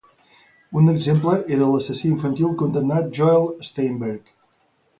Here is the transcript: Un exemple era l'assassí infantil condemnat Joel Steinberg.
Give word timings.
Un 0.79 0.87
exemple 0.93 1.33
era 1.59 1.67
l'assassí 1.73 2.09
infantil 2.13 2.57
condemnat 2.63 3.15
Joel 3.21 3.49
Steinberg. 3.71 4.37